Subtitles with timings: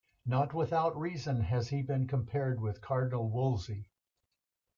[0.25, 3.85] Not without reason has he been compared with Cardinal Wolsey.